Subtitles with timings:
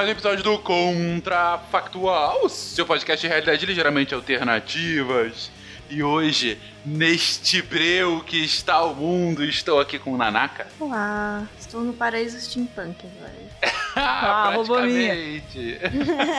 [0.00, 5.50] mais um episódio do Contrafactual, seu podcast de realidade ligeiramente alternativas.
[5.90, 10.66] E hoje, neste breu que está o mundo, estou aqui com o Nanaka.
[10.80, 13.34] Olá, estou no paraíso steampunk agora.
[13.94, 15.78] ah, praticamente.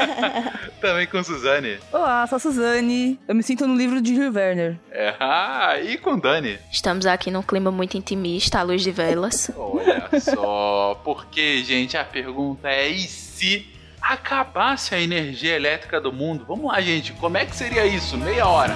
[0.81, 1.77] Também com Suzane.
[1.91, 3.19] Olá, sou a Suzane.
[3.27, 4.75] Eu me sinto no livro de Jules Werner.
[4.89, 6.57] É, ah, e com Dani.
[6.71, 9.51] Estamos aqui num clima muito intimista, à luz de velas.
[9.55, 13.65] Olha só, porque, gente, a pergunta é e se
[13.99, 16.45] acabasse a energia elétrica do mundo?
[16.47, 18.15] Vamos lá, gente, como é que seria isso?
[18.15, 18.75] Meia hora.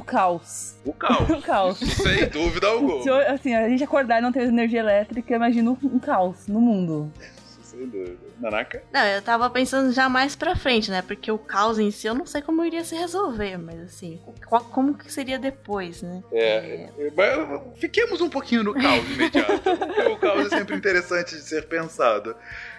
[0.00, 0.74] O caos.
[0.84, 1.28] O caos.
[1.30, 1.78] o caos.
[1.78, 3.02] Sem dúvida alguma.
[3.02, 7.12] Se, assim, a gente acordar e não ter energia elétrica, imagina um caos no mundo.
[7.72, 8.16] Dúvida.
[8.38, 8.82] Nanaka?
[8.92, 11.02] Não, eu tava pensando já mais pra frente, né?
[11.02, 14.64] Porque o caos em si eu não sei como iria se resolver, mas assim, qual,
[14.64, 16.22] como que seria depois, né?
[16.32, 17.12] É, é.
[17.16, 19.60] Mas fiquemos um pouquinho no caos imediato.
[19.76, 22.34] porque o caos é sempre interessante de ser pensado.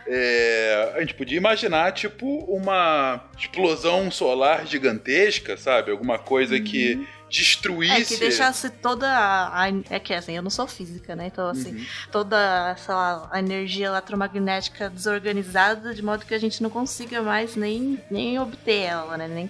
[0.07, 5.91] É, a gente podia imaginar, tipo, uma explosão solar gigantesca, sabe?
[5.91, 6.63] Alguma coisa uhum.
[6.63, 8.01] que destruísse.
[8.01, 11.27] É, que deixasse toda a, a, É que assim, eu não sou física, né?
[11.27, 11.85] Então, assim, uhum.
[12.11, 17.99] toda essa a energia eletromagnética desorganizada, de modo que a gente não consiga mais nem,
[18.11, 19.27] nem obter ela, né?
[19.27, 19.49] Nem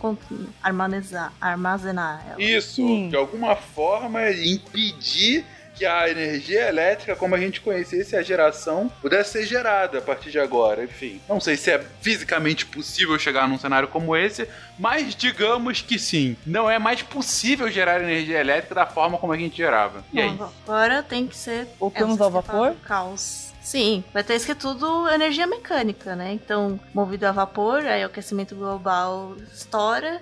[0.61, 2.41] armazenar, armazenar ela.
[2.41, 3.09] Isso, Sim.
[3.09, 5.45] de alguma forma impedir
[5.81, 10.29] que a energia elétrica, como a gente conhecesse a geração, pudesse ser gerada a partir
[10.29, 10.83] de agora.
[10.83, 14.47] Enfim, não sei se é fisicamente possível chegar num cenário como esse,
[14.77, 16.37] mas digamos que sim.
[16.45, 20.03] Não é mais possível gerar energia elétrica da forma como a gente gerava.
[20.13, 20.37] E aí?
[20.67, 21.67] Agora tem que ser.
[21.79, 22.75] Voltamos ao vapor?
[22.85, 23.51] Caos.
[23.59, 26.31] Sim, vai ter que tudo energia mecânica, né?
[26.31, 30.21] Então, movido a vapor, aí o aquecimento global estoura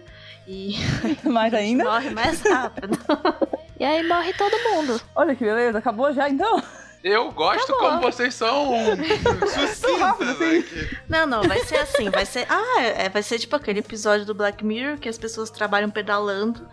[0.50, 0.76] e.
[1.30, 1.84] mais ainda?
[1.84, 2.98] Morre mais rápido.
[3.80, 5.00] E aí morre todo mundo.
[5.16, 6.62] Olha que beleza, acabou já então?
[7.04, 7.92] Eu gosto Acabou.
[7.92, 8.74] como vocês são
[9.48, 10.98] sucintas aqui.
[11.08, 12.46] Não, não, vai ser assim, vai ser.
[12.50, 16.68] Ah, é, vai ser tipo aquele episódio do Black Mirror que as pessoas trabalham pedalando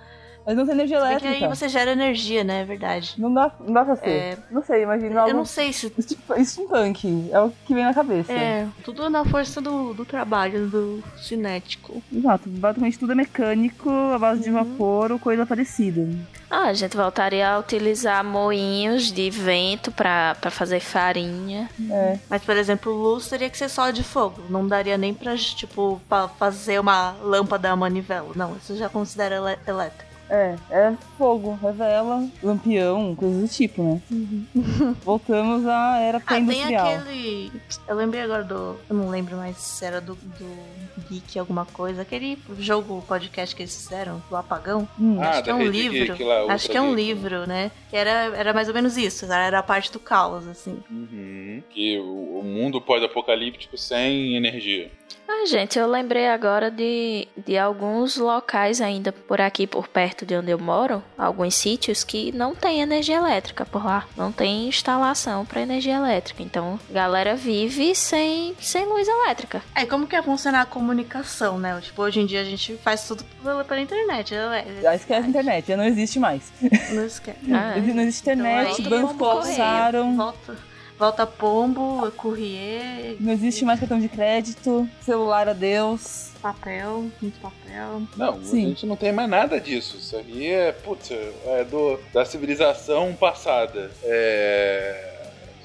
[0.46, 1.28] mas não tem energia elétrica.
[1.28, 2.60] Porque aí você gera energia, né?
[2.60, 3.14] É verdade.
[3.18, 4.08] Não dá, não dá pra ser.
[4.08, 4.38] É...
[4.48, 5.26] Não sei, imagina.
[5.26, 5.92] Eu não sei se...
[6.38, 7.28] Isso um tanque.
[7.32, 8.32] É o que vem na cabeça.
[8.32, 12.00] É, tudo na força do, do trabalho, do cinético.
[12.12, 12.48] Exato.
[12.48, 14.64] Basicamente tudo é mecânico, a base de uhum.
[14.64, 16.08] vapor ou coisa parecida.
[16.48, 21.68] Ah, a gente voltaria a utilizar moinhos de vento para fazer farinha.
[21.90, 22.18] É.
[22.30, 24.42] Mas, por exemplo, luz teria que ser só de fogo.
[24.48, 28.30] Não daria nem pra, tipo, pra fazer uma lâmpada a manivela.
[28.36, 30.05] Não, isso já considera elétrico.
[30.28, 34.02] É, é fogo, revela, lampião, coisas do tipo, né?
[34.10, 34.46] Uhum.
[35.04, 36.86] Voltamos à era pré-industrial.
[36.86, 37.52] Ah, tem aquele...
[37.86, 38.76] Eu lembrei agora do...
[38.88, 40.76] Eu não lembro mais se era do, do
[41.08, 42.02] Geek alguma coisa.
[42.02, 44.88] Aquele jogo, podcast que eles fizeram, do Apagão.
[44.98, 45.18] Hum.
[45.20, 46.26] Ah, acho que é um livro.
[46.26, 47.70] Lá, acho que é um livro, né?
[47.90, 49.30] Que era, era mais ou menos isso.
[49.30, 50.82] Era a parte do caos, assim.
[50.90, 51.62] Uhum.
[51.70, 54.90] Que o, o mundo pós-apocalíptico sem energia.
[55.28, 60.36] Ah, gente, eu lembrei agora de, de alguns locais ainda por aqui, por perto de
[60.36, 65.44] onde eu moro, alguns sítios que não tem energia elétrica por lá, não tem instalação
[65.44, 66.42] para energia elétrica.
[66.42, 69.62] Então, a galera vive sem, sem luz elétrica.
[69.74, 71.78] É, como que vai funcionar a comunicação, né?
[71.80, 74.34] Tipo, hoje em dia a gente faz tudo pela, pela internet.
[74.80, 76.52] Já esquece a internet, já não existe mais.
[76.92, 77.38] Não esquece.
[77.52, 80.16] Ah, não existe internet, então, bancos colapsaram.
[80.16, 80.56] Volta
[80.98, 86.30] volta pombo, courrier, Não existe mais cartão de crédito, celular adeus.
[86.40, 88.02] papel, muito papel.
[88.16, 88.64] Não, Sim.
[88.64, 89.96] a gente não tem mais nada disso.
[89.96, 93.90] Isso aí é, putz, é do, da civilização passada.
[94.04, 95.15] É...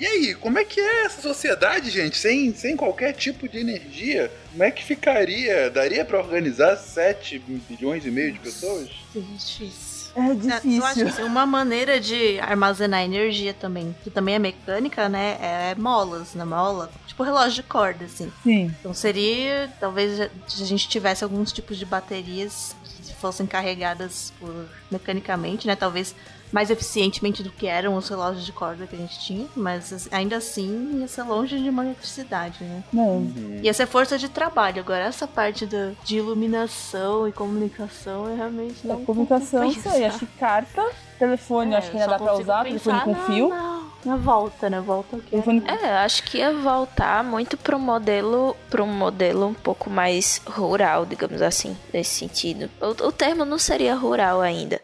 [0.02, 2.18] E aí, como é que é essa sociedade, gente?
[2.18, 4.32] Sem, sem qualquer tipo de energia?
[4.52, 5.70] Como é que ficaria?
[5.70, 7.38] Daria pra organizar 7
[7.70, 8.90] bilhões e meio de pessoas?
[9.14, 9.92] Que difícil.
[10.16, 10.94] É É, Eu acho difícil.
[10.96, 15.38] que assim, uma maneira de armazenar energia também, que também é mecânica, né?
[15.40, 16.90] É molas, na mola.
[17.06, 18.32] Tipo relógio de corda, assim.
[18.42, 18.74] Sim.
[18.80, 20.18] Então seria, talvez,
[20.48, 22.76] se a gente tivesse alguns tipos de baterias
[23.06, 25.76] que fossem carregadas por mecanicamente, né?
[25.76, 26.16] Talvez
[26.52, 30.10] mais eficientemente do que eram os relógios de corda que a gente tinha, mas assim,
[30.12, 32.84] ainda assim ia ser longe de uma eletricidade, né?
[32.92, 33.32] Não.
[33.62, 34.82] Ia ser força de trabalho.
[34.82, 40.06] Agora, essa parte do, de iluminação e comunicação é realmente A não comunicação, isso aí.
[40.06, 40.86] Acho que carta,
[41.18, 43.50] telefone, É, acho que ainda dá pra usar, telefone com fio.
[43.50, 44.82] Na, na volta, né?
[44.82, 49.54] Volta o que Telefone É, acho que ia voltar muito pro modelo, pro modelo um
[49.54, 52.70] pouco mais rural, digamos assim, nesse sentido.
[52.82, 54.82] O, o termo não seria rural ainda.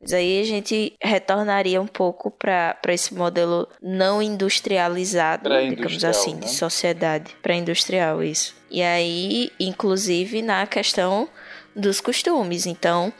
[0.00, 6.34] Mas aí a gente retornaria um pouco para esse modelo não industrializado, digamos Pré-industrial, assim,
[6.34, 6.40] né?
[6.40, 7.36] de sociedade.
[7.42, 8.54] Pré-industrial, isso.
[8.70, 11.28] E aí, inclusive, na questão
[11.74, 12.66] dos costumes.
[12.66, 13.12] Então,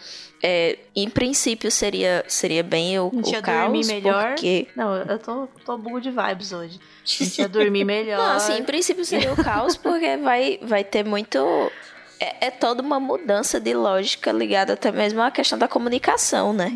[0.42, 4.28] é, em princípio, seria, seria bem o, o caos, dormir melhor.
[4.28, 4.68] porque...
[4.76, 6.78] Não, eu tô, tô bull de vibes hoje.
[6.78, 8.18] A gente ia dormir melhor.
[8.18, 11.38] Não, assim, em princípio seria o caos, porque vai, vai ter muito.
[12.18, 16.72] É, é toda uma mudança de lógica ligada até mesmo à questão da comunicação, né?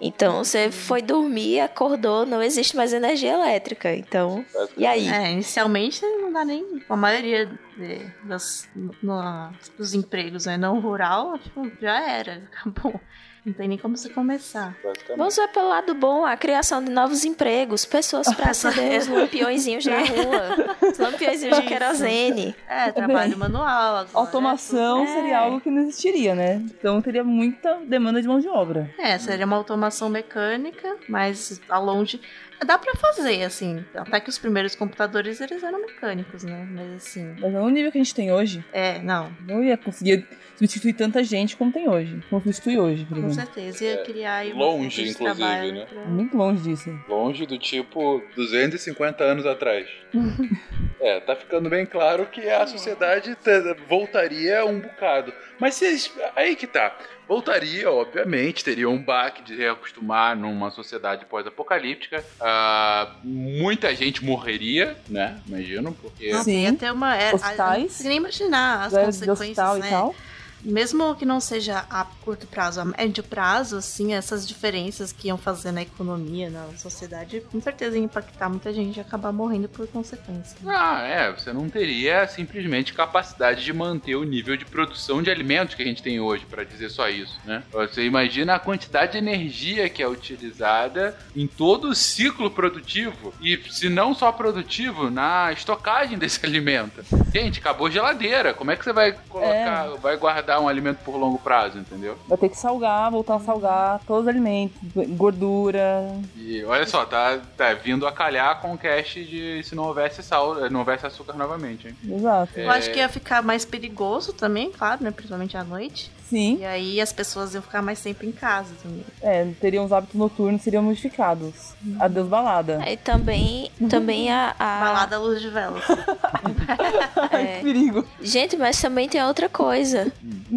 [0.00, 3.92] Então você foi dormir, acordou, não existe mais energia elétrica.
[3.94, 4.44] Então.
[4.76, 5.08] E aí?
[5.08, 6.82] É, inicialmente não dá nem.
[6.88, 7.46] A maioria
[7.76, 8.68] de- das,
[9.02, 12.48] no- dos empregos né, não rural, tipo, já era.
[12.52, 13.00] Acabou.
[13.48, 14.76] Não tem nem como você começar.
[15.16, 19.86] Vamos ver pelo lado bom, a criação de novos empregos, pessoas para acender os lampiõezinhos
[19.86, 22.54] na rua, os lampiõezinhos de querosene.
[22.68, 24.08] É, trabalho manual agora.
[24.12, 26.56] Automação é seria algo que não existiria, né?
[26.78, 28.90] Então teria muita demanda de mão de obra.
[28.98, 32.20] É, seria uma automação mecânica, mas a longe.
[32.66, 33.84] Dá pra fazer, assim.
[33.94, 36.66] Até que os primeiros computadores eles eram mecânicos, né?
[36.70, 37.36] Mas assim.
[37.40, 39.32] Mas no nível que a gente tem hoje, É, não.
[39.46, 40.26] não ia conseguir
[40.58, 42.20] substituir tanta gente como tem hoje.
[42.28, 43.34] Como substitui hoje, por Com exemplo.
[43.54, 45.86] certeza ia criar aí uma longe, inclusive, né?
[45.86, 47.00] pra- Muito longe disso.
[47.08, 49.86] Longe do tipo 250 anos atrás.
[51.00, 55.32] é, tá ficando bem claro que a sociedade te- voltaria um bocado.
[55.60, 56.96] Mas se, aí que tá.
[57.28, 62.24] Voltaria, obviamente, teria um baque de reacostumar numa sociedade pós-apocalíptica.
[62.40, 65.38] Ah, muita gente morreria, né?
[65.46, 66.32] Imagino, porque.
[66.42, 66.62] Sim.
[66.62, 67.14] ia ter uma.
[67.16, 67.60] É, Hospitais.
[67.60, 69.86] a- eu não consigo nem imaginar as consequências, hospital né?
[69.86, 70.14] e tal.
[70.62, 75.38] Mesmo que não seja a curto prazo, a médio prazo, assim, essas diferenças que iam
[75.38, 79.86] fazer na economia, na sociedade, com certeza ia impactar muita gente e acabar morrendo por
[79.88, 80.56] consequência.
[80.66, 85.74] Ah, é, você não teria simplesmente capacidade de manter o nível de produção de alimentos
[85.74, 87.62] que a gente tem hoje, pra dizer só isso, né?
[87.72, 93.58] Você imagina a quantidade de energia que é utilizada em todo o ciclo produtivo e,
[93.70, 97.04] se não só produtivo, na estocagem desse alimento.
[97.32, 101.16] Gente, acabou a geladeira, como é que você vai colocar, vai guardar um alimento por
[101.16, 102.16] longo prazo, entendeu?
[102.28, 104.76] Vai ter que salgar, voltar a salgar todos os alimentos,
[105.08, 106.06] gordura.
[106.36, 110.22] E olha só, tá, tá vindo a calhar com o cast de se não houvesse
[110.22, 111.96] sal, não houvesse açúcar novamente, hein?
[112.10, 112.58] Exato.
[112.58, 115.10] Eu acho que ia ficar mais perigoso também, claro, né?
[115.10, 116.10] Principalmente à noite.
[116.28, 119.02] Sim, E aí as pessoas iam ficar mais tempo em casa também.
[119.22, 121.72] é, teriam os hábitos noturnos seriam modificados.
[121.98, 122.80] Adeus balada.
[122.82, 124.54] Aí também, também a.
[124.58, 125.82] a- Balada à luz de velas.
[127.32, 128.06] Ai, que perigo.
[128.20, 130.12] Gente, mas também tem outra coisa.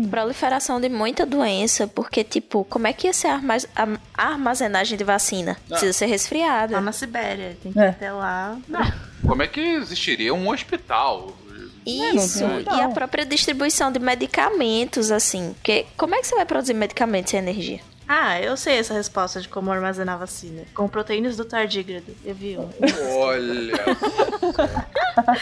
[0.10, 4.28] Proliferação de muita doença, porque, tipo, como é que ia ser a armaz- a a
[4.34, 5.58] armazenagem de vacina?
[5.68, 6.76] Precisa ser resfriada.
[6.76, 7.58] Lá na Sibéria.
[7.62, 7.84] Tem que É.
[7.86, 8.58] ir até lá.
[9.26, 11.36] Como é que existiria um hospital?
[11.86, 15.54] Isso, não e a própria distribuição de medicamentos, assim.
[15.54, 17.80] Porque como é que você vai produzir medicamentos sem energia?
[18.14, 20.64] Ah, eu sei essa resposta de como armazenar vacina.
[20.74, 22.14] Com proteínas do tardígrado.
[22.26, 22.68] Eu vi um.
[23.16, 23.74] Olha.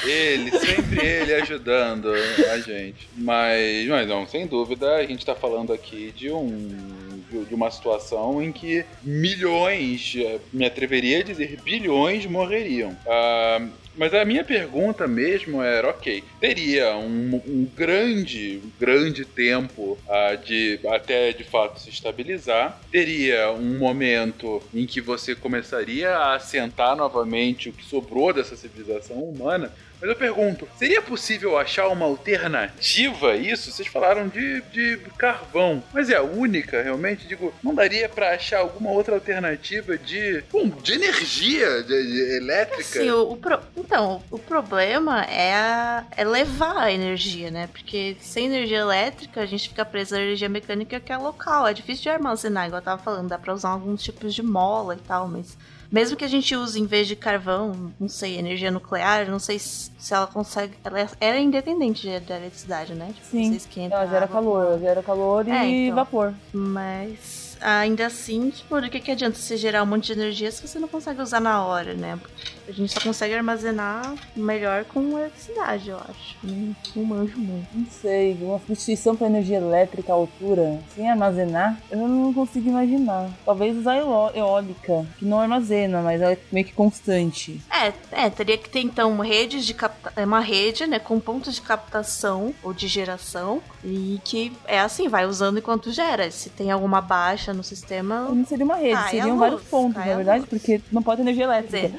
[0.06, 3.10] Ele, sempre ele ajudando a gente.
[3.18, 8.42] Mas, mas não, sem dúvida, a gente tá falando aqui de um de uma situação
[8.42, 12.96] em que milhões, eh, me atreveria a dizer bilhões, morreriam.
[13.08, 13.68] Ah,
[14.00, 20.80] mas a minha pergunta mesmo era, ok, teria um, um grande, grande tempo ah, de
[20.88, 27.68] até de fato se estabilizar, teria um momento em que você começaria a assentar novamente
[27.68, 29.70] o que sobrou dessa civilização humana,
[30.02, 33.72] Mas eu pergunto, seria possível achar uma alternativa a isso?
[33.72, 37.28] Vocês falaram de, de carvão, mas é a única, realmente?
[37.28, 42.82] Digo, não daria pra achar alguma outra alternativa de, bom, de energia de- de- elétrica?
[43.00, 47.68] Assim, o, o pro- Então, o problema é, a- é levar a energia, né?
[47.68, 51.68] Porque sem energia elétrica, a gente fica preso à energia mecânica que é local.
[51.68, 53.28] É difícil de armazenar, igual eu tava falando.
[53.30, 55.58] Dá pra usar alguns tipos de mola e tal, mas...
[55.92, 59.58] Mesmo que a gente use, em vez de carvão, não sei, energia nuclear, não sei
[59.58, 60.74] se ela consegue...
[60.84, 63.08] Ela é, ela é independente de- da eletricidade, né?
[63.14, 63.50] Tipo, Sim.
[63.52, 65.96] Você esquenta Ela gera água, calor, ela gera calor e É, então.
[65.96, 66.34] vapor.
[66.54, 70.66] Mas ainda assim, tipo, do que, que adianta você gerar um monte de energia se
[70.68, 72.20] você não consegue usar na hora, né?
[72.68, 76.38] A gente só consegue armazenar melhor com eletricidade, eu acho.
[76.44, 77.68] Não, não manjo muito.
[77.74, 83.30] Não sei, uma substituição para energia elétrica à altura, sem armazenar, eu não consigo imaginar.
[83.44, 87.60] Talvez usar eó- eólica, que não armazena, mas ela é meio que constante.
[87.72, 87.92] É,
[88.26, 91.62] é, teria que ter então redes de capta é uma rede, né, com pontos de
[91.62, 96.30] captação ou de geração e que é assim, vai usando enquanto gera.
[96.30, 99.96] Se tem alguma baixa no sistema, Não seria uma rede, Cai seriam luz, vários pontos,
[100.06, 101.92] na verdade, porque não pode ter energia elétrica.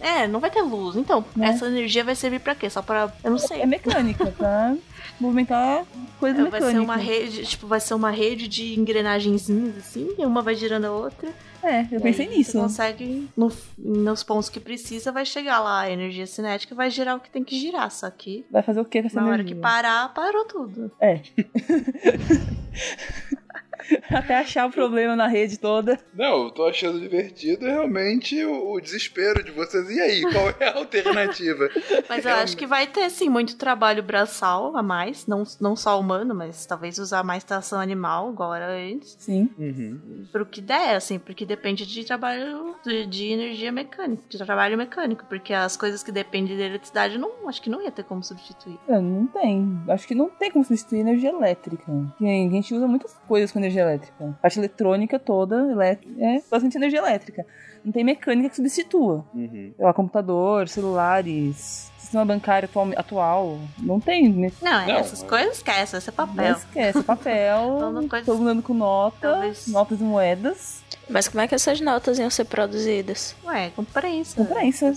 [0.00, 0.96] é, não vai ter luz.
[0.96, 1.48] Então, Né?
[1.48, 2.68] essa energia vai servir pra quê?
[2.70, 3.60] Só pra, eu não sei.
[3.60, 4.74] É mecânica, pra
[5.20, 5.84] movimentar
[6.18, 6.62] coisas É, mecânicas.
[6.64, 10.86] vai ser uma rede, tipo, vai ser uma rede de engrenagenzinhas assim, uma vai girando
[10.86, 11.28] a outra.
[11.62, 12.52] É, eu E pensei nisso.
[12.52, 17.16] Você consegue, no- nos pontos que precisa, vai chegar lá a energia cinética vai girar
[17.16, 17.90] o que tem que girar.
[17.90, 19.56] Só que Vai fazer o que com essa na hora energia?
[19.56, 20.90] que parar, parou tudo.
[20.98, 21.20] É.
[24.10, 25.98] Até achar o problema na rede toda.
[26.14, 29.88] Não, eu tô achando divertido realmente o, o desespero de vocês.
[29.90, 31.68] E aí, qual é a alternativa?
[32.08, 35.26] Mas eu acho que vai ter, sim, muito trabalho braçal a mais.
[35.26, 39.16] Não, não só humano, mas talvez usar mais tração animal, igual era antes.
[39.18, 39.50] Sim.
[39.58, 40.26] Uhum.
[40.32, 45.24] Pro que der, assim, porque depende de trabalho de, de energia mecânica, de trabalho mecânico.
[45.28, 48.78] Porque as coisas que dependem da eletricidade, não, acho que não ia ter como substituir.
[48.88, 49.80] É, Não tem.
[49.88, 51.84] Acho que não tem como substituir energia elétrica.
[52.20, 54.24] A gente usa muitas coisas com energia elétrica.
[54.38, 57.46] A parte eletrônica toda elé- é bastante energia elétrica.
[57.84, 59.24] Não tem mecânica que substitua.
[59.34, 59.72] Uhum.
[59.76, 62.90] Sei lá, computador, celulares, sistema bancário atual.
[62.96, 63.58] atual.
[63.78, 64.28] Não tem.
[64.28, 64.50] né?
[64.60, 66.52] Não, Não, essas mas- coisas esquece, esse é Não papel.
[66.56, 67.02] esquece.
[67.10, 70.80] Papel, Falando coisa- todo mundo andando com nota, Talvez- notas e moedas.
[71.08, 73.34] Mas como é que essas notas iam ser produzidas?
[73.44, 74.36] Ué, com prensa.
[74.36, 74.94] Com prensa.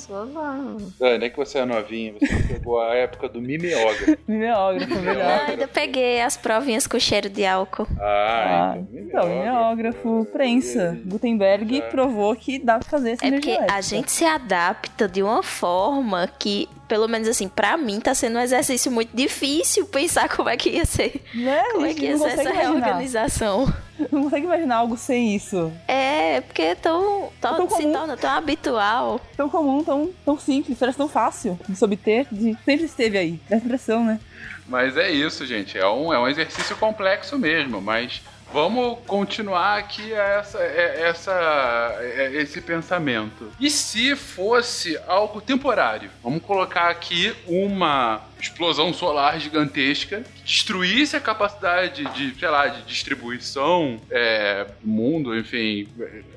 [0.99, 4.15] Dani, é que você é novinha, você pegou a época do mimeógrafo.
[4.27, 5.23] Mimeógrafo, melhor.
[5.23, 7.87] Ah, ainda peguei as provinhas com cheiro de álcool.
[7.99, 10.99] Ah, Ah, então, então, mimeógrafo, prensa.
[11.05, 11.81] Gutenberg Já.
[11.89, 16.27] provou que dá pra fazer essa É porque a gente se adapta de uma forma
[16.39, 20.55] que, pelo menos assim, pra mim tá sendo um exercício muito difícil pensar como é
[20.55, 21.23] que ia ser.
[21.33, 21.63] Né?
[21.71, 22.61] Como é que ia ser essa imaginar.
[22.61, 23.73] reorganização?
[24.11, 25.73] Não consegue imaginar algo sem isso.
[25.87, 29.19] É, porque é tão, tão- tão se torna tão habitual.
[29.35, 32.27] Tão comum, tão, tão simples, parece tão fácil de se obter.
[32.31, 32.55] De...
[32.63, 33.39] Sempre esteve aí.
[33.49, 34.19] Dá essa impressão, né?
[34.67, 35.75] Mas é isso, gente.
[35.75, 38.21] É um, é um exercício complexo mesmo, mas
[38.53, 43.51] vamos continuar aqui essa, é- essa, é- esse pensamento.
[43.59, 46.11] E se fosse algo temporário?
[46.23, 52.83] Vamos colocar aqui uma explosão solar gigantesca que destruísse a capacidade de, sei lá, de
[52.83, 55.87] distribuição é, do mundo, enfim.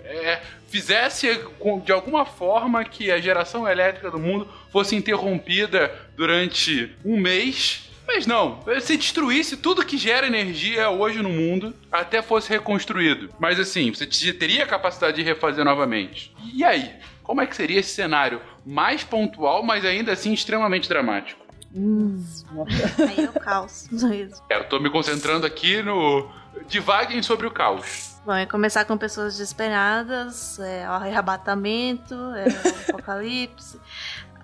[0.05, 6.93] é, fizesse com- de alguma forma que a geração elétrica do mundo fosse interrompida durante
[7.05, 7.86] um mês
[8.17, 13.29] mas não, se destruísse tudo que gera energia hoje no mundo, até fosse reconstruído.
[13.39, 16.35] Mas assim, você te- teria a capacidade de refazer novamente.
[16.55, 16.91] E aí?
[17.23, 21.45] Como é que seria esse cenário mais pontual, mas ainda assim extremamente dramático?
[23.07, 23.87] Aí é o caos.
[23.93, 24.43] Isso.
[24.49, 26.27] É, eu tô me concentrando aqui no.
[26.69, 28.17] Divaguem sobre o caos.
[28.25, 32.47] Bom, é começar com pessoas desesperadas, é, o arrebatamento, é,
[32.89, 33.79] o apocalipse.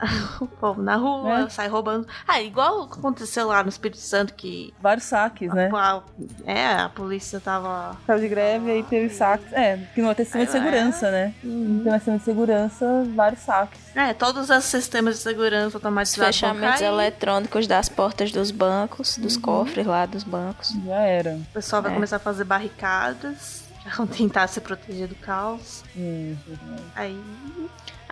[0.40, 1.48] O povo na rua, É.
[1.48, 2.06] sai roubando.
[2.26, 5.70] Ah, igual aconteceu lá no Espírito Santo, que Vários saques, né?
[5.72, 6.02] a,
[6.44, 7.96] é, a polícia tava.
[8.06, 9.52] Caiu de greve aí teve saques.
[9.52, 11.34] É, que não vai ter sistema de segurança, né?
[11.42, 13.80] Não tem sistema de segurança, vários saques.
[13.94, 19.36] É, todos os sistemas de segurança Os automatizados fechamentos eletrônicos das portas dos bancos, dos
[19.36, 19.42] Uhum.
[19.42, 20.70] cofres lá dos bancos.
[20.84, 21.34] Já era.
[21.34, 21.94] O pessoal vai É.
[21.94, 25.84] começar a fazer barricadas pra tentar se proteger do caos.
[25.96, 26.34] Hum,
[26.94, 27.20] Aí.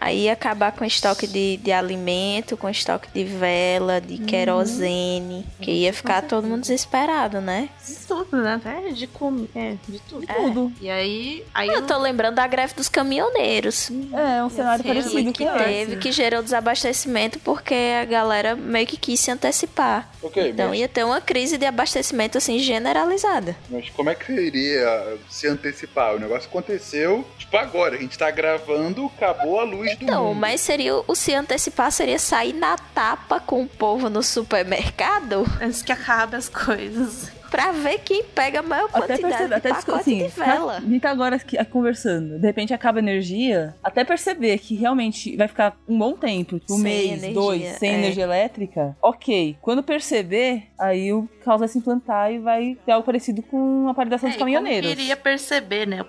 [0.01, 5.93] Aí acabar com estoque de, de alimento, com estoque de vela, de querosene, que ia
[5.93, 7.69] ficar todo mundo desesperado, né?
[7.87, 8.55] De tudo, né?
[8.55, 9.49] Até de comer.
[9.55, 10.27] É, de tudo.
[10.27, 10.73] Tudo.
[10.81, 11.45] E aí.
[11.55, 13.91] aí Eu tô lembrando da greve dos caminhoneiros.
[13.91, 18.97] É, um cenário parecido que com teve, que gerou desabastecimento porque a galera meio que
[18.97, 20.11] quis se antecipar.
[20.23, 23.57] Ok, Então mas, ia ter uma crise de abastecimento assim generalizada.
[23.69, 26.15] mas como é que seria se antecipar.
[26.15, 27.97] O negócio aconteceu, tipo, agora.
[27.97, 30.39] A gente tá gravando, acabou a luz do Então, mundo.
[30.41, 35.83] mas seria o se antecipar seria sair na tapa com o povo no supermercado Antes
[35.83, 37.31] que acabe as coisas.
[37.51, 40.77] Pra ver quem pega a maior Até quantidade perceber, de até pacote assim, de vela.
[40.77, 44.75] a gente tá agora aqui, aqui conversando, de repente acaba a energia, até perceber que
[44.75, 47.95] realmente vai ficar um bom tempo, tipo um Sem mês, energia, dois, sem é.
[47.95, 49.57] energia elétrica, ok.
[49.61, 53.95] Quando perceber, aí o caos vai se implantar e vai ter algo parecido com a
[53.95, 54.91] paralisação É, dos caminhoneiros.
[54.91, 56.05] iria perceber, né?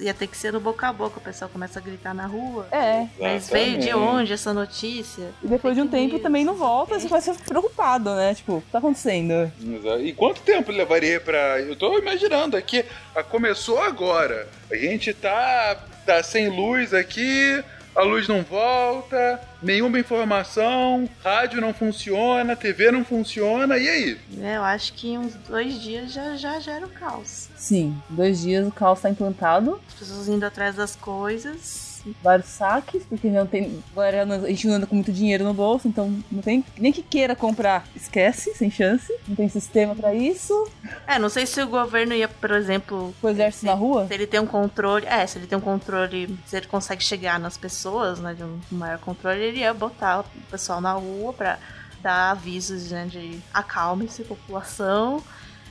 [0.00, 2.66] Ia ter que ser no boca a boca, o pessoal começa a gritar na rua.
[2.72, 5.30] É, Mas veio de onde essa notícia?
[5.42, 8.34] e depois de um tempo news, também não volta, você vai ser preocupado, né?
[8.34, 9.32] Tipo, o que tá acontecendo?
[9.62, 10.00] Exato.
[10.00, 11.60] E quanto tempo levaria pra.
[11.60, 12.84] Eu tô imaginando aqui.
[13.14, 14.46] ah, Começou agora.
[14.70, 17.62] A gente tá, tá sem luz aqui.
[17.94, 24.18] A luz não volta, nenhuma informação, rádio não funciona, TV não funciona, e aí?
[24.40, 27.48] É, eu acho que em uns dois dias já, já gera o caos.
[27.56, 31.92] Sim, dois dias o caos tá implantado, As pessoas indo atrás das coisas.
[32.20, 33.80] vários saques, porque não tem.
[33.92, 36.64] Agora a gente não anda com muito dinheiro no bolso, então não tem.
[36.76, 39.12] Nem que queira comprar, esquece, sem chance.
[39.28, 40.68] Não tem sistema pra isso.
[41.06, 44.08] É, não sei se o governo ia, por exemplo, Com o exército na rua.
[44.08, 45.06] se ele tem um controle.
[45.06, 48.58] É, se ele tem um controle, se ele consegue chegar nas pessoas, né, de um
[48.72, 51.58] maior controle, ele ia botar o pessoal na rua pra
[52.02, 55.22] dar avisos, né, de acalme-se, população.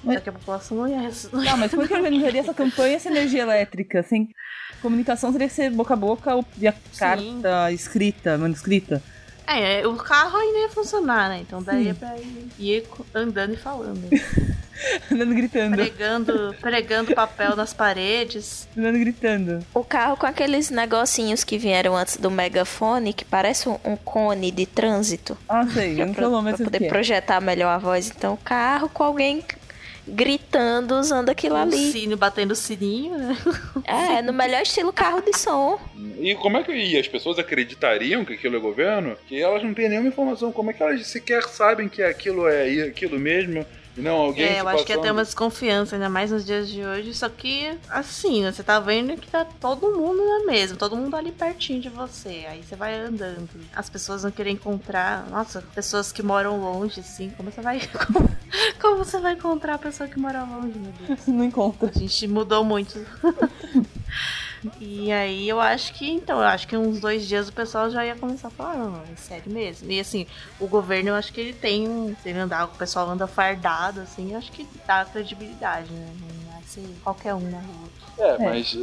[0.03, 0.99] Mas- Só que a população não ia.
[1.01, 4.01] res- Tá, mas como que organizaria essa campanha sem energia elétrica?
[4.03, 4.29] Sem
[4.81, 9.01] comunicação teria que ser boca a boca ou via carta escrita, manuscrita.
[9.59, 11.39] É, o carro ainda ia funcionar, né?
[11.41, 11.99] Então daria Sim.
[11.99, 14.01] pra ir, ir andando e falando.
[15.11, 15.75] Andando gritando.
[15.75, 18.67] pregando, pregando papel nas paredes.
[18.75, 19.65] Andando gritando.
[19.73, 24.49] O carro com aqueles negocinhos que vieram antes do megafone, que parece um, um cone
[24.51, 25.37] de trânsito.
[25.47, 26.87] Ah, sei, não pra, o nome, pra o poder é.
[26.87, 28.09] projetar melhor a voz.
[28.09, 29.43] Então, carro com alguém
[30.07, 31.91] gritando usando aquilo Um ali.
[31.91, 33.37] sino batendo sininho, né?
[33.85, 35.79] É, no melhor estilo carro de som.
[36.19, 39.15] E como é que e as pessoas acreditariam que aquilo é governo?
[39.27, 40.51] Que elas não têm nenhuma informação.
[40.51, 43.65] Como é que elas sequer sabem que aquilo é aquilo mesmo?
[43.97, 46.69] E não alguém É, eu acho que ia ter uma desconfiança, ainda mais nos dias
[46.69, 47.13] de hoje.
[47.13, 51.31] Só que, assim, você tá vendo que tá todo mundo na mesma, todo mundo ali
[51.31, 52.45] pertinho de você.
[52.49, 53.49] Aí você vai andando.
[53.75, 55.27] As pessoas vão querer encontrar.
[55.29, 57.29] Nossa, pessoas que moram longe, assim.
[57.31, 57.81] Como você vai.
[58.11, 58.29] Como,
[58.81, 61.19] como você vai encontrar a pessoa que mora longe, meu Deus?
[61.27, 61.89] Não encontra.
[61.93, 62.99] A gente mudou muito.
[64.79, 68.05] E aí eu acho que, então, eu acho que uns dois dias o pessoal já
[68.05, 69.91] ia começar a falar, não, é sério mesmo.
[69.91, 70.27] E assim,
[70.59, 72.15] o governo eu acho que ele tem um.
[72.21, 76.07] Se ele andar, o pessoal anda fardado, assim, eu acho que dá credibilidade, né?
[76.19, 77.89] Não vai ser qualquer um na rua.
[78.19, 78.73] É, mas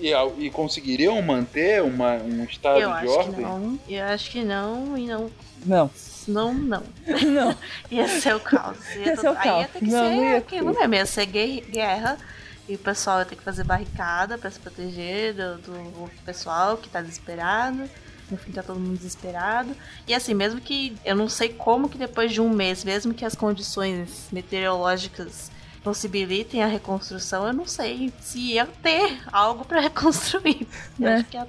[0.00, 3.40] e, e conseguiriam manter uma, um estado eu de acho que ordem?
[3.40, 3.78] não.
[3.88, 5.30] Eu acho que não, e não.
[5.66, 5.90] Não.
[6.26, 6.82] Não, não.
[7.26, 7.56] Não.
[7.90, 8.76] Ia ser o caos.
[8.96, 9.60] Ia ser o Aí caos.
[9.62, 12.18] ia ter que Não, ser não ia- aquilo mesmo, ia ser guer- guerra.
[12.68, 16.76] E o pessoal ia ter que fazer barricada pra se proteger do, do outro pessoal
[16.76, 17.88] que tá desesperado.
[18.30, 19.74] No fim tá todo mundo desesperado.
[20.06, 20.94] E assim, mesmo que.
[21.04, 25.50] Eu não sei como que depois de um mês, mesmo que as condições meteorológicas
[25.82, 30.66] possibilitem a reconstrução, eu não sei se ia ter algo pra reconstruir.
[31.00, 31.14] Eu É.
[31.14, 31.46] acho que a-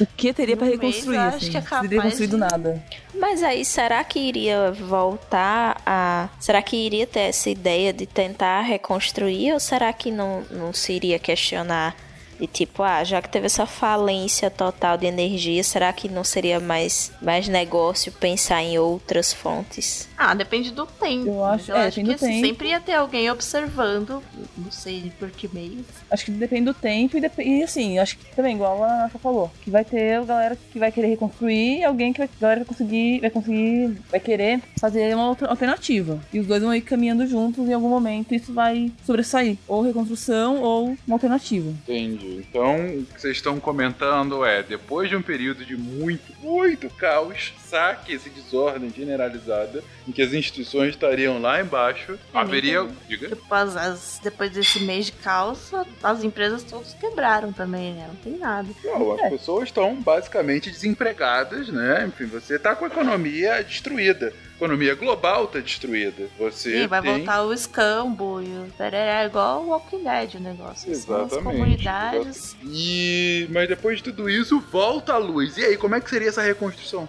[0.00, 1.16] O que teria pra No mês, reconstruir?
[1.16, 1.50] eu acho assim?
[1.50, 2.84] que é Não teria capaz construído de- nada.
[3.14, 6.09] Mas aí, será que iria voltar a.
[6.38, 9.52] Será que iria ter essa ideia de tentar reconstruir?
[9.52, 11.94] Ou será que não, não se iria questionar
[12.40, 16.58] de tipo, ah, já que teve essa falência total de energia, será que não seria
[16.58, 20.08] mais, mais negócio pensar em outras fontes?
[20.16, 21.26] Ah, depende do tempo.
[21.28, 22.46] Eu acho- eu é, acho que assim, tempo.
[22.46, 24.22] sempre ia ter alguém observando,
[24.56, 25.84] não sei por que meio.
[26.10, 29.18] Acho que depende do tempo e, dep- e assim, acho que também, igual a Nafa
[29.18, 32.40] falou, que vai ter a galera que vai querer reconstruir e alguém que vai, a
[32.40, 36.18] galera vai conseguir, vai conseguir, vai querer fazer uma outra alternativa.
[36.32, 39.56] E os dois vão ir caminhando juntos e em algum momento isso vai sobressair.
[39.68, 41.70] Ou reconstrução ou uma alternativa.
[41.88, 42.29] Entendi.
[42.38, 47.52] Então, o que vocês estão comentando é, depois de um período de muito, muito caos,
[47.64, 52.86] saques e desordem generalizada, em que as instituições estariam lá embaixo, haveria...
[53.08, 53.28] Diga.
[53.28, 55.70] Tipo, as, as- depois desse mês de caos,
[56.02, 58.06] as empresas todas quebraram também, né?
[58.08, 58.68] Não tem nada.
[58.84, 62.06] Não, as pessoas estão basicamente desempregadas, né?
[62.06, 64.32] Enfim, você tá com a economia destruída.
[64.60, 66.28] A economia global tá destruída.
[66.38, 67.16] Você Sim, vai tem...
[67.16, 70.94] voltar o escambo e o tereré, igual o Walking Dead o negócio.
[70.94, 71.44] São as Exatamente.
[71.44, 72.56] comunidades.
[72.62, 73.48] E...
[73.50, 75.56] Mas depois de tudo isso, volta a luz.
[75.56, 77.08] E aí, como é que seria essa reconstrução?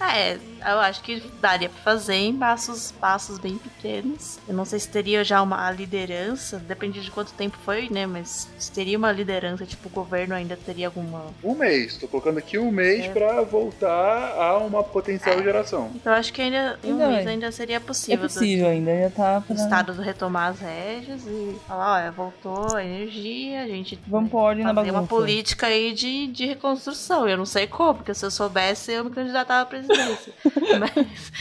[0.00, 4.38] É, Eu acho que daria pra fazer em passos, passos bem pequenos.
[4.48, 8.06] Eu não sei se teria já uma liderança, depende de quanto tempo foi, né?
[8.06, 11.26] Mas se teria uma liderança, tipo, o governo ainda teria alguma.
[11.42, 11.96] Um mês.
[11.96, 13.08] Tô colocando aqui um mês É.
[13.10, 15.90] pra voltar a uma potencial geração.
[15.94, 17.30] Então eu acho que ainda um Ainda mês é.
[17.30, 18.26] ainda seria É possível.
[18.28, 19.54] do- possível ainda, já tá pra...
[19.56, 24.64] estado retomar as rédeas e falar, olha, voltou a energia, a gente Vamos pôr ordem
[24.64, 25.14] na fazer uma bagunça.
[25.14, 27.28] política aí de, de reconstrução.
[27.28, 30.32] Eu não sei como, porque se eu soubesse, eu me candidatava à presidência.
[30.78, 31.32] Mas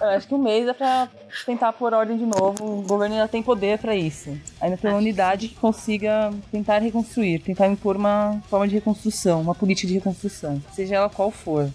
[0.00, 1.08] Eu acho que um mês é pra
[1.44, 2.80] tentar pôr ordem de novo.
[2.80, 4.36] O governo ainda tem poder pra isso.
[4.60, 9.54] Ainda tem uma unidade que consiga tentar reconstruir, tentar impor uma forma de reconstrução, uma
[9.54, 11.70] política de reconstrução, seja ela qual for.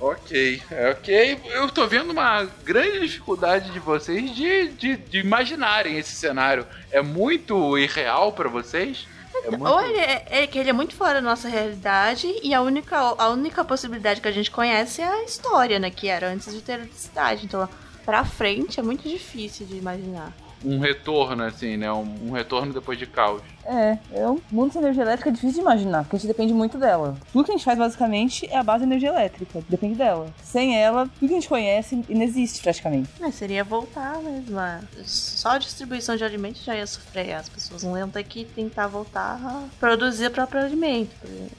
[0.00, 1.40] Ok, é ok.
[1.46, 6.64] Eu tô vendo uma grande dificuldade de vocês de, de, de imaginarem esse cenário.
[6.92, 9.08] É muito irreal pra vocês?
[9.44, 9.66] É muito...
[9.66, 12.96] ou ele é, é que ele é muito fora da nossa realidade e a única,
[12.96, 15.90] a única possibilidade que a gente conhece é a história, né?
[15.90, 17.44] Que era antes de ter eletricidade.
[17.44, 17.68] Então,
[18.04, 20.32] pra frente é muito difícil de imaginar.
[20.64, 21.92] Um retorno, assim, né?
[21.92, 23.42] Um, um retorno depois de caos.
[23.70, 26.54] É, é um mundo sem energia elétrica é difícil de imaginar, porque a gente depende
[26.54, 27.14] muito dela.
[27.32, 30.26] Tudo que a gente faz basicamente é a base da energia elétrica, depende dela.
[30.42, 33.10] Sem ela, tudo que a gente conhece inexiste praticamente.
[33.20, 34.58] Mas seria voltar mesmo.
[35.04, 37.34] Só a distribuição de alimentos já ia sofrer.
[37.34, 41.10] As pessoas não iam ter que tentar voltar a produzir o próprio alimento.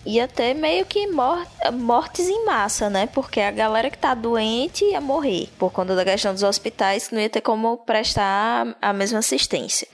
[0.05, 3.05] Ia ter meio que mor- mortes em massa, né?
[3.07, 5.47] Porque a galera que tá doente ia morrer.
[5.59, 9.87] Por conta da questão dos hospitais, que não ia ter como prestar a mesma assistência.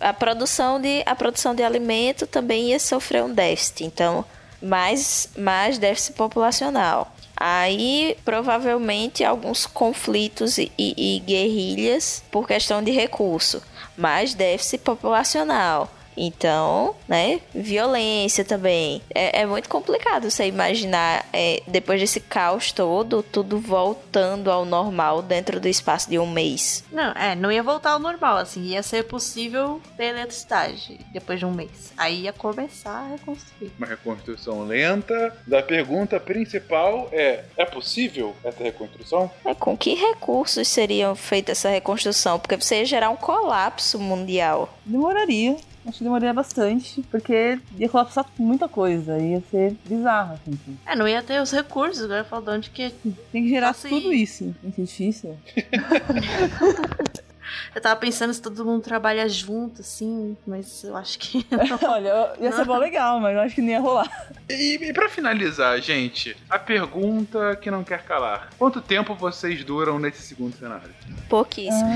[0.00, 3.84] A produção de, a produção de alimento também ia sofrer um déficit.
[3.84, 4.24] Então,
[4.62, 7.12] mais, mais déficit populacional.
[7.36, 13.62] Aí, provavelmente, alguns conflitos e, e- guerrilhas por questão de recurso.
[13.96, 15.88] Mais déficit populacional.
[16.18, 17.40] Então, né?
[17.54, 19.00] Violência também.
[19.14, 25.22] É, é muito complicado você imaginar, é, depois desse caos todo, tudo voltando ao normal
[25.22, 26.84] dentro do espaço de um mês.
[26.90, 28.62] Não, é, não ia voltar ao normal, assim.
[28.64, 31.92] Ia ser possível ter eletricidade depois de um mês.
[31.96, 33.70] Aí ia começar a reconstruir.
[33.78, 35.36] Uma reconstrução lenta.
[35.46, 39.30] Da pergunta principal é: é possível essa reconstrução?
[39.44, 42.38] É, com que recursos seriam feita essa reconstrução?
[42.38, 44.76] Porque você ia gerar um colapso mundial.
[44.84, 45.56] Demoraria.
[45.88, 50.52] Acho que demoraria bastante, porque ia colapsar muita coisa, ia ser bizarro, assim.
[50.62, 50.78] assim.
[50.86, 52.90] É, não ia ter os recursos, agora falo de onde que.
[53.32, 54.54] Tem que gerar se- tudo isso.
[54.76, 55.34] Ser difícil.
[57.74, 61.46] Eu tava pensando se todo mundo trabalha junto, assim, mas eu acho que.
[61.86, 64.28] Olha, ia ser bom legal, mas eu acho que não ia rolar.
[64.48, 69.98] E, e para finalizar, gente, a pergunta que não quer calar: quanto tempo vocês duram
[69.98, 70.90] nesse segundo cenário?
[71.28, 71.88] Pouquíssimo.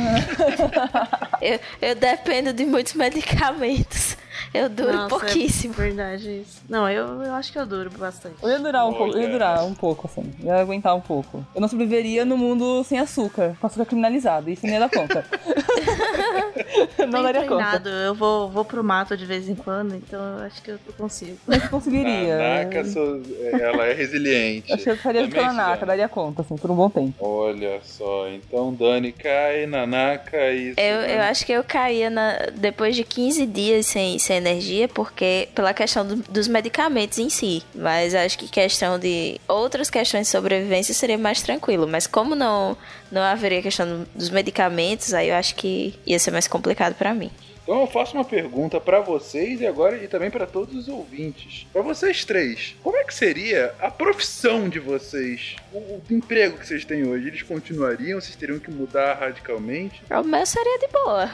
[1.40, 4.16] eu, eu dependo de muitos medicamentos.
[4.54, 5.74] Eu duro Nossa, pouquíssimo.
[5.78, 6.60] É verdade isso.
[6.68, 8.34] Não, eu, eu acho que eu duro bastante.
[8.42, 10.30] Eu ia durar um pouco, eu ia durar um pouco, assim.
[10.40, 11.44] Eu ia aguentar um pouco.
[11.54, 14.50] Eu não sobreviveria no mundo sem açúcar, com açúcar criminalizado.
[14.50, 15.24] Isso nem ia dar conta.
[16.98, 17.54] não Bem daria conta.
[17.56, 20.78] treinado, eu vou, vou pro mato de vez em quando, então eu acho que eu
[20.98, 21.36] consigo.
[21.46, 22.36] Mas conseguiria.
[22.36, 23.22] Nanaka, sou-
[23.60, 24.72] ela é resiliente.
[24.72, 25.86] Acho que eu faria Também, pela Naka, Suzana.
[25.86, 27.14] daria conta, assim, por um bom tempo.
[27.20, 30.74] Olha só, então Dani cai, Nanaka e.
[30.76, 35.48] Eu, eu acho que eu caía na- depois de 15 dias sem, sem energia, porque
[35.54, 37.62] pela questão do- dos medicamentos em si.
[37.74, 41.86] Mas acho que questão de outras questões de sobrevivência seria mais tranquilo.
[41.88, 42.76] Mas como não,
[43.10, 47.14] não haveria questão do- dos medicamentos, aí eu acho que ia ser mais complicado pra
[47.14, 47.30] mim.
[47.62, 51.66] Então eu faço uma pergunta pra vocês e agora e também pra todos os ouvintes.
[51.72, 55.54] Pra vocês três, como é que seria a profissão de vocês?
[55.72, 57.28] O, o emprego que vocês têm hoje?
[57.28, 58.20] Eles continuariam?
[58.20, 60.02] Vocês teriam que mudar radicalmente?
[60.10, 61.30] O meu seria de boa.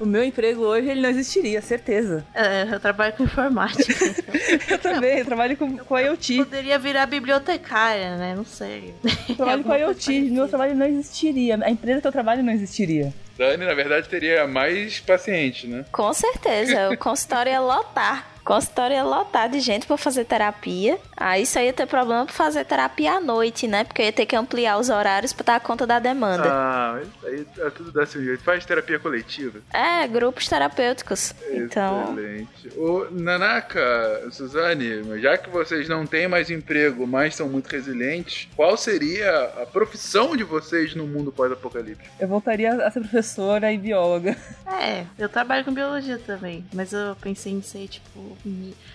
[0.00, 2.24] O meu emprego hoje, ele não existiria, certeza.
[2.34, 3.84] É, eu trabalho com informática.
[4.68, 6.38] Eu também, eu trabalho com, com IoT.
[6.38, 8.34] Poderia virar bibliotecária, né?
[8.36, 8.94] Não sei.
[9.28, 11.58] Eu trabalho com Alguma coisa IoT, meu trabalho não existiria.
[11.62, 13.12] A empresa que eu trabalho não existiria.
[13.38, 15.84] Dani, na verdade, teria mais paciente, né?
[15.92, 18.35] Com certeza, o consultório ia lotar.
[18.46, 21.00] O consultório ia lotar de gente pra fazer terapia.
[21.16, 23.82] Aí só ia ter problema pra fazer terapia à noite, né?
[23.82, 26.44] Porque eu ia ter que ampliar os horários pra dar conta da demanda.
[26.46, 28.44] Ah, isso aí é tudo dá seu jeito.
[28.44, 29.58] Faz terapia coletiva.
[29.72, 31.34] É, grupos terapêuticos.
[31.50, 32.78] Então, Excelente.
[32.78, 38.76] Ô, Nanaka, Suzane, já que vocês não têm mais emprego, mas são muito resilientes, qual
[38.76, 42.14] seria a profissão de vocês no mundo pós-apocalíptico?
[42.20, 44.36] Eu voltaria a ser professora e bióloga.
[44.80, 48.35] É, eu trabalho com biologia também, mas eu pensei em ser, tipo,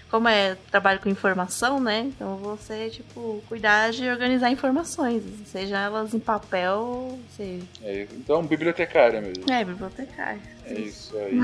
[0.09, 2.01] como é trabalho com informação, né?
[2.01, 7.63] Então ser, tipo, cuidar de organizar informações, seja elas em papel, seja.
[7.83, 9.51] É, então, bibliotecária mesmo.
[9.51, 10.41] É, bibliotecária.
[10.65, 11.39] É isso aí.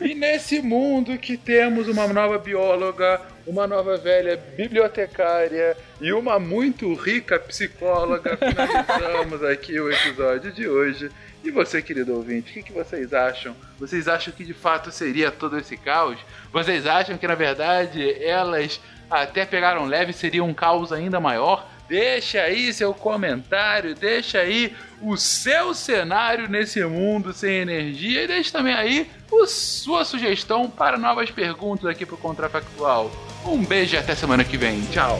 [0.10, 6.94] e nesse mundo que temos uma nova bióloga, uma nova velha bibliotecária e uma muito
[6.94, 11.10] rica psicóloga, finalizamos aqui o episódio de hoje.
[11.48, 13.56] E você, querido ouvinte, o que, que vocês acham?
[13.78, 16.18] Vocês acham que de fato seria todo esse caos?
[16.52, 18.78] Vocês acham que na verdade elas
[19.10, 21.66] até pegaram leve seria um caos ainda maior?
[21.88, 28.52] Deixa aí seu comentário, deixa aí o seu cenário nesse mundo sem energia e deixe
[28.52, 33.10] também aí a sua sugestão para novas perguntas aqui pro Contrafactual.
[33.42, 34.82] Um beijo e até semana que vem.
[34.92, 35.18] Tchau.